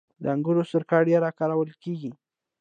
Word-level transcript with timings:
د 0.21 0.23
انګورو 0.33 0.63
سرکه 0.71 0.97
ډیره 1.09 1.29
کارول 1.39 1.69
کیږي. 1.83 2.11